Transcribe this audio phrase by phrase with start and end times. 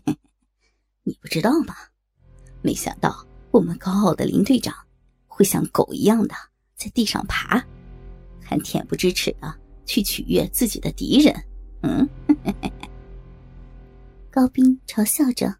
[1.04, 1.74] 你不知道吗？
[2.62, 4.74] 没想到我们高傲的林队长
[5.26, 6.34] 会像狗一样的
[6.76, 7.62] 在地上爬，
[8.42, 9.54] 还恬不知耻的
[9.84, 11.44] 去取悦自己的敌人。
[11.82, 12.08] 嗯，
[14.30, 15.54] 高斌嘲笑着：“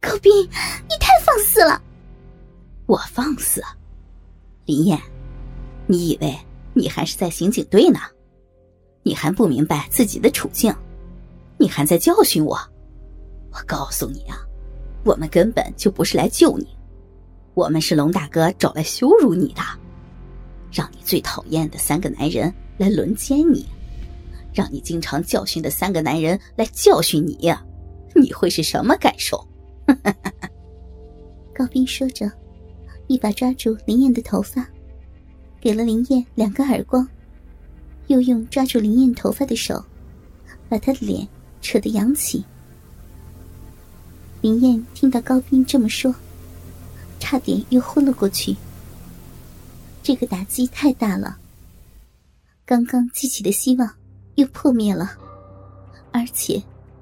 [0.00, 1.82] 高斌，你太放肆了！”
[2.86, 3.62] 我放肆？
[4.66, 5.00] 林燕，
[5.86, 6.38] 你以为
[6.74, 8.00] 你还是在刑警队呢？
[9.02, 10.74] 你还不明白自己的处境？
[11.58, 12.58] 你还在教训我？
[13.52, 14.38] 我告诉你啊，
[15.04, 16.66] 我们根本就不是来救你，
[17.54, 19.62] 我们是龙大哥找来羞辱你的，
[20.72, 23.66] 让你最讨厌的三个男人来轮奸你，
[24.54, 27.52] 让你经常教训的三个男人来教训你，
[28.14, 29.46] 你会是什么感受？
[31.54, 32.30] 高斌说着，
[33.06, 34.66] 一把抓住林燕的头发，
[35.60, 37.06] 给了林燕两个耳光，
[38.06, 39.84] 又用抓住林燕头发的手，
[40.70, 41.28] 把她的脸
[41.60, 42.42] 扯得扬起。
[44.42, 46.12] 林燕听到高斌这么说，
[47.20, 48.56] 差点又昏了过去。
[50.02, 51.38] 这个打击太大了，
[52.66, 53.88] 刚刚激起的希望
[54.34, 55.16] 又破灭了，
[56.10, 56.60] 而且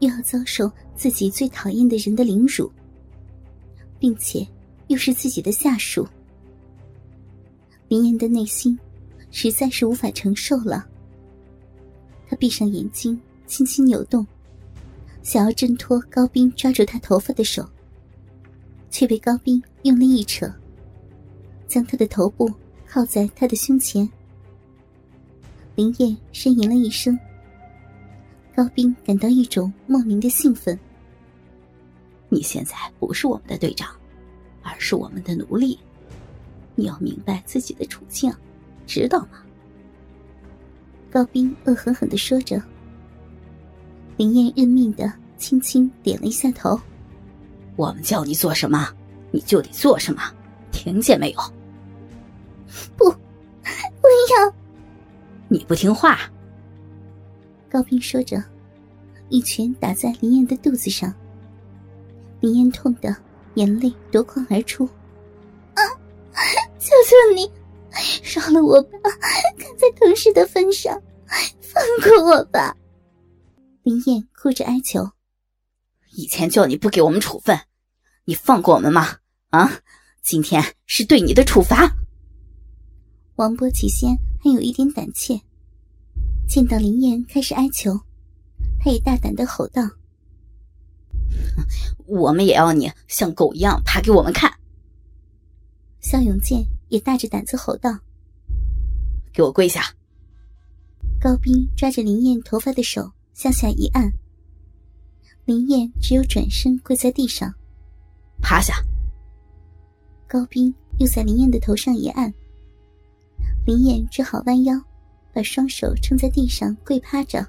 [0.00, 2.70] 又要遭受自己最讨厌的人的凌辱，
[3.98, 4.46] 并且
[4.88, 6.06] 又是自己的下属。
[7.88, 8.78] 林燕的内心
[9.30, 10.86] 实在是无法承受了，
[12.28, 14.26] 她闭上眼睛，轻轻扭动。
[15.22, 17.66] 想要挣脱高斌抓住他头发的手，
[18.90, 20.52] 却被高斌用力一扯，
[21.68, 22.52] 将他的头部
[22.86, 24.08] 靠在他的胸前。
[25.74, 27.18] 林燕呻吟了一声。
[28.54, 30.78] 高斌感到一种莫名的兴奋。
[32.28, 33.88] 你现在不是我们的队长，
[34.62, 35.78] 而是我们的奴隶。
[36.74, 38.30] 你要明白自己的处境，
[38.86, 39.42] 知道吗？
[41.10, 42.62] 高斌恶狠狠的说着。
[44.22, 46.80] 林燕认命的轻轻点了一下头。
[47.74, 48.88] 我们叫你做什么，
[49.32, 50.22] 你就得做什么，
[50.70, 51.40] 听见没有？
[52.96, 53.16] 不，不
[54.30, 54.54] 要！
[55.48, 56.20] 你不听话。
[57.68, 58.40] 高斌说着，
[59.28, 61.12] 一拳打在林燕的肚子上。
[62.38, 63.16] 林燕痛的
[63.54, 64.84] 眼泪夺眶而出。
[65.74, 65.82] 啊！
[66.78, 67.50] 求求你，
[68.22, 68.98] 饶了我吧！
[69.58, 70.96] 看在同事的份上，
[71.60, 72.76] 放过我吧！
[73.82, 75.10] 林燕哭着哀求
[76.14, 77.58] ：“以前叫你不给我们处分，
[78.24, 79.18] 你放过我们吗？
[79.50, 79.68] 啊，
[80.22, 81.92] 今天是对你的处罚。”
[83.34, 85.40] 王波起先还有一点胆怯，
[86.46, 87.98] 见到林燕开始哀求，
[88.78, 89.82] 他也大胆的吼道
[92.06, 94.48] ：“我们也要你像狗一样爬给我们看。”
[95.98, 97.98] 肖永健也大着胆子吼道
[99.34, 99.92] ：“给我跪下！”
[101.20, 103.12] 高斌抓着林燕头发的手。
[103.42, 104.08] 向下一按，
[105.46, 107.52] 林燕只有转身跪在地上，
[108.40, 108.72] 趴下。
[110.28, 112.32] 高斌又在林燕的头上一按，
[113.66, 114.80] 林燕只好弯腰，
[115.34, 117.44] 把双手撑在地上跪趴着。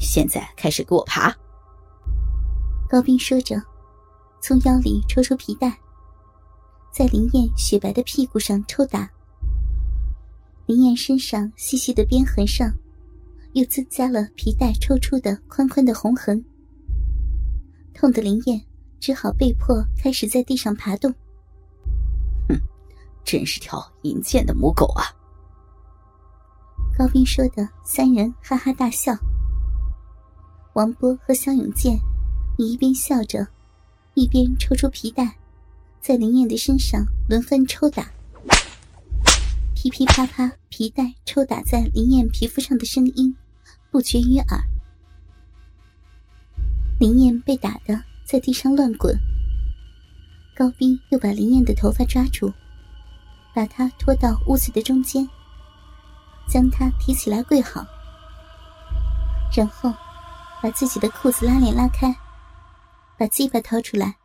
[0.00, 1.32] 现在开始给我爬。
[2.88, 3.62] 高斌说着，
[4.42, 5.78] 从腰里抽出皮带，
[6.92, 9.08] 在林燕雪白的屁股上抽打。
[10.66, 12.68] 林燕身上细细的鞭痕上。
[13.56, 16.44] 又增加了皮带抽出的宽宽的红痕，
[17.94, 18.62] 痛的林燕
[19.00, 21.10] 只好被迫开始在地上爬动。
[22.50, 22.60] 哼，
[23.24, 25.08] 真是条淫贱的母狗啊！
[26.98, 29.16] 高斌说的，三人哈哈大笑。
[30.74, 31.98] 王波和肖永健
[32.58, 33.48] 也一边笑着，
[34.12, 35.34] 一边抽出皮带，
[36.02, 38.06] 在林燕的身上轮番抽打。
[39.74, 43.34] 噼噼啪啪，皮带抽打在林燕皮肤上的声音。
[43.90, 44.60] 不绝于耳。
[46.98, 49.14] 林燕被打的在地上乱滚。
[50.54, 52.52] 高斌又把林燕的头发抓住，
[53.54, 55.28] 把她拖到屋子的中间，
[56.48, 57.86] 将她提起来跪好，
[59.54, 59.92] 然后
[60.62, 62.16] 把自己的裤子拉链拉开，
[63.18, 64.16] 把鸡巴掏出来，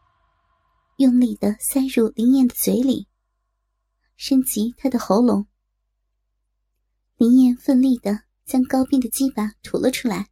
[0.96, 3.08] 用力的塞入林燕的嘴里，
[4.16, 5.48] 伸及她的喉咙。
[7.18, 8.31] 林燕奋力的。
[8.52, 10.28] 将高斌的鸡巴吐了出来，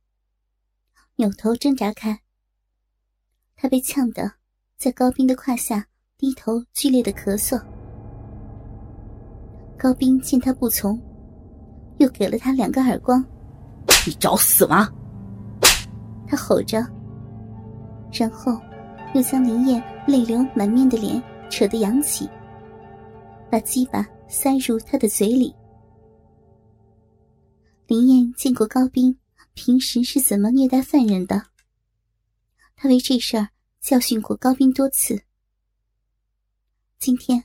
[1.16, 2.20] 扭头挣扎开。
[3.56, 4.30] 他被呛得
[4.76, 5.88] 在高斌的胯下
[6.18, 7.58] 低头剧烈的咳嗽。
[9.78, 11.02] 高斌见他不从，
[12.00, 13.26] 又给了他两个耳光。
[14.06, 14.90] 你找死吗？
[16.28, 16.86] 他吼着，
[18.12, 18.60] 然后
[19.16, 22.30] 又将林燕泪流满面的脸扯得扬起，
[23.50, 25.56] 把鸡巴塞入他的嘴里。
[27.90, 29.18] 林燕见过高斌
[29.56, 31.48] 平时是怎么虐待犯人的，
[32.76, 33.50] 他为这事儿
[33.82, 35.20] 教训过高斌多次。
[37.00, 37.44] 今天，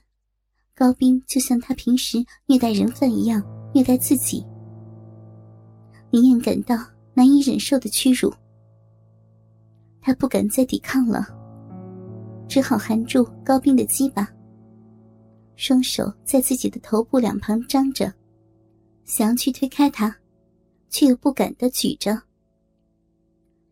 [0.74, 3.42] 高斌就像他平时虐待人犯一样
[3.74, 4.44] 虐待自己，
[6.10, 6.76] 林燕感到
[7.14, 8.30] 难以忍受的屈辱。
[10.02, 11.26] 他不敢再抵抗了，
[12.46, 14.30] 只好含住高斌的鸡巴，
[15.56, 18.12] 双手在自己的头部两旁张着，
[19.06, 20.14] 想要去推开他，
[20.94, 22.22] 却又不敢的举着，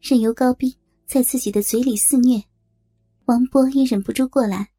[0.01, 0.75] 任由高斌
[1.07, 2.43] 在自己的嘴里肆虐。
[3.27, 4.71] 王波也忍不住过来，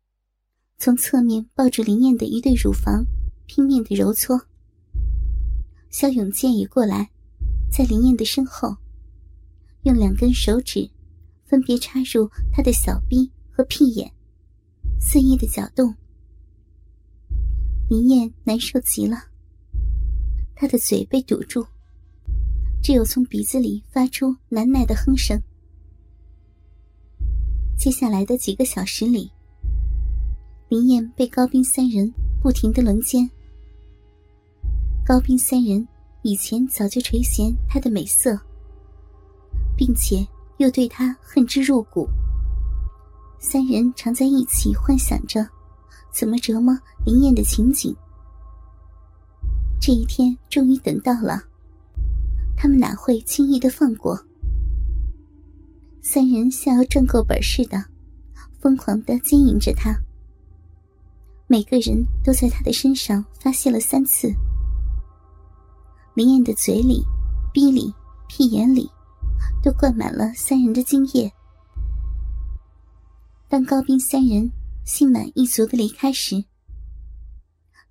[0.77, 3.05] 从侧面抱住林燕的一对乳房，
[3.45, 4.37] 拼命的揉搓。
[5.89, 7.09] 肖永健也过来，
[7.71, 8.75] 在林燕的身后，
[9.83, 10.89] 用两根手指。
[11.45, 14.11] 分别插入他的小臂和屁眼，
[14.99, 15.95] 肆意的搅动。
[17.89, 19.17] 林燕难受极了，
[20.55, 21.63] 她的嘴被堵住，
[22.83, 25.41] 只有从鼻子里发出难耐的哼声。
[27.77, 29.31] 接下来的几个小时里，
[30.69, 33.27] 林燕被高斌三人不停的轮奸。
[35.05, 35.87] 高斌三人
[36.21, 38.37] 以前早就垂涎她的美色，
[39.75, 40.27] 并且。
[40.57, 42.07] 又对他恨之入骨。
[43.39, 45.45] 三人常在一起幻想着
[46.13, 46.73] 怎么折磨
[47.05, 47.93] 林燕的情景。
[49.81, 51.43] 这一天终于等到了，
[52.63, 54.17] 他们哪会轻易的放过？
[56.01, 57.83] 三人像要赚够本似的，
[58.61, 59.93] 疯狂的经营着他。
[61.45, 64.33] 每个人都在他的身上发泄了三次。
[66.15, 67.03] 林燕的嘴里、
[67.53, 67.93] 鼻里、
[68.29, 68.89] 屁眼里。
[69.61, 71.29] 都灌满了三人的精液。
[73.49, 74.49] 当高斌三人
[74.85, 76.45] 心满意足的离开时，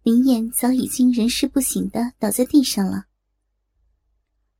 [0.02, 3.04] 林燕早已经人事不省的倒在地上了。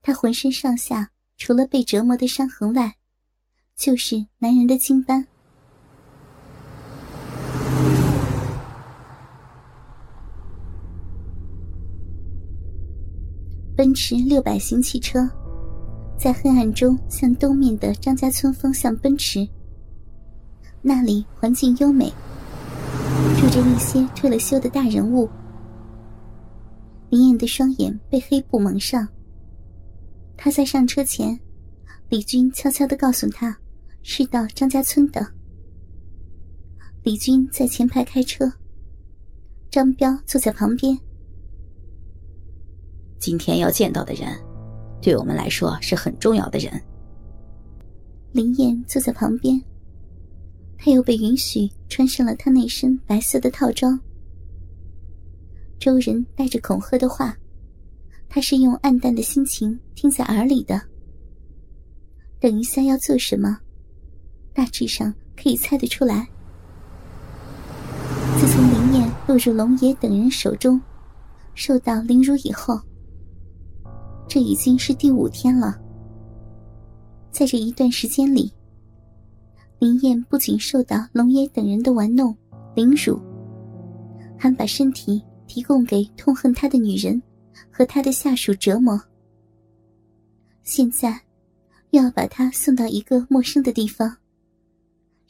[0.02, 2.92] 他浑身上下除了被折磨的伤痕外，
[3.76, 5.24] 就是男人的精斑。
[13.76, 15.28] 奔驰六百型汽车。
[16.18, 19.48] 在黑暗中向东面的张家村方向奔驰。
[20.80, 22.12] 那里环境优美，
[23.40, 25.28] 住着一些退了休的大人物。
[27.10, 29.08] 林燕的双眼被黑布蒙上。
[30.44, 31.38] 他在上车前，
[32.08, 33.56] 李军悄悄的告诉他，
[34.02, 35.24] 是到张家村的。
[37.04, 38.52] 李军在前排开车，
[39.70, 40.98] 张彪坐在旁边。
[43.20, 44.36] 今天要见到的人。
[45.00, 46.72] 对我们来说是很重要的人。
[48.32, 49.62] 林燕坐在旁边，
[50.76, 53.96] 她又被允许穿上了她那身白色的套装。
[55.78, 57.36] 周人带着恐吓的话，
[58.34, 60.80] 他是用暗淡的心情听在耳里的。
[62.40, 63.58] 等一下要做什么，
[64.54, 66.26] 大致上可以猜得出来。
[68.40, 70.80] 自从林燕落入龙爷等人手中，
[71.52, 72.80] 受到凌辱以后。
[74.26, 75.78] 这已经是第五天了。
[77.30, 78.50] 在这一段时间里，
[79.78, 82.34] 林燕不仅受到龙爷等人的玩弄、
[82.74, 83.20] 凌辱，
[84.38, 87.22] 还把身体提供给痛恨他的女人
[87.70, 89.00] 和他的下属折磨。
[90.62, 91.20] 现在，
[91.90, 94.16] 要把他送到一个陌生的地方，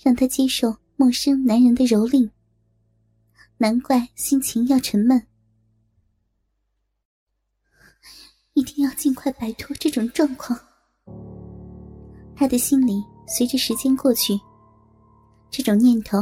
[0.02, 2.30] 让他接受陌生男人的蹂躏。
[3.58, 5.24] 难怪心情要沉闷。
[8.54, 10.58] 一定要尽快摆脱这种状况。
[12.34, 14.38] 他的心里随着时间过去，
[15.48, 16.18] 这种念头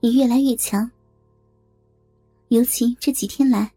[0.00, 0.90] 也越来越强。
[2.48, 3.72] 尤其这几天来，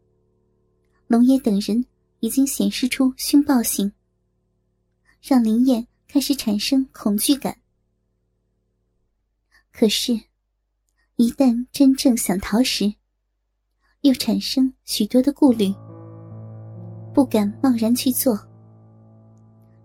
[1.08, 1.86] 龙爷等人
[2.20, 3.92] 已经显示出凶暴性，
[5.22, 7.58] 让林燕开始产生恐惧感。
[9.72, 10.14] 可是，
[11.16, 12.94] 一旦真正想逃时，
[14.02, 15.74] 又产生许多的顾虑。
[17.14, 18.36] 不敢贸然去做，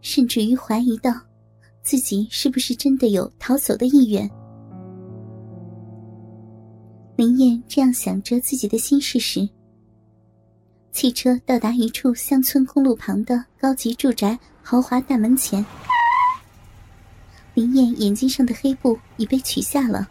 [0.01, 1.13] 甚至于怀疑到
[1.83, 4.31] 自己是不是真的有逃走的意愿。
[7.17, 9.47] 林燕这样想着自己的心事时，
[10.92, 15.64] 汽车到达一处乡村公路旁的高级住宅豪华大门前。
[17.54, 20.09] 林燕眼睛上的黑布已被取下了。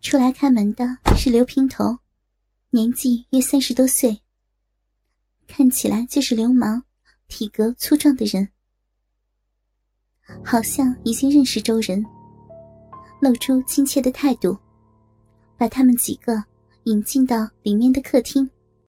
[0.00, 1.98] 出来开门的是刘平头，
[2.70, 4.20] 年纪约三十多岁。
[5.46, 6.82] 看起来就是流氓，
[7.28, 8.48] 体格粗壮的人，
[10.44, 12.04] 好像已经认识周人，
[13.20, 14.56] 露出亲切的态度，
[15.58, 16.42] 把他们几个
[16.84, 18.48] 引进到里面的客厅。